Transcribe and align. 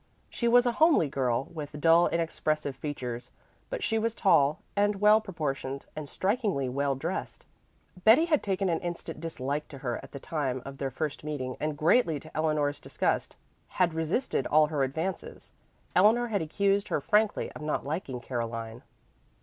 She 0.31 0.47
was 0.47 0.65
a 0.65 0.71
homely 0.81 1.07
girl, 1.07 1.43
with 1.53 1.79
dull, 1.79 2.07
inexpressive 2.07 2.75
features; 2.75 3.29
but 3.69 3.83
she 3.83 3.99
was 3.99 4.15
tall 4.15 4.57
and 4.75 4.99
well 4.99 5.21
proportioned 5.21 5.85
and 5.95 6.09
strikingly 6.09 6.67
well 6.69 6.95
dressed. 6.95 7.45
Betty 8.03 8.25
had 8.25 8.41
taken 8.41 8.67
an 8.67 8.79
instant 8.79 9.19
dislike 9.21 9.67
to 9.67 9.77
her 9.77 9.99
at 10.01 10.11
the 10.11 10.19
time 10.19 10.63
of 10.65 10.79
their 10.79 10.89
first 10.89 11.23
meeting 11.23 11.55
and 11.59 11.77
greatly 11.77 12.19
to 12.19 12.35
Eleanor's 12.35 12.79
disgust 12.79 13.35
had 13.77 13.93
resisted 13.93 14.47
all 14.47 14.65
her 14.69 14.81
advances. 14.81 15.53
Eleanor 15.95 16.29
had 16.29 16.41
accused 16.41 16.87
her 16.87 16.99
frankly 16.99 17.51
of 17.51 17.61
not 17.61 17.85
liking 17.85 18.19
Caroline. 18.19 18.81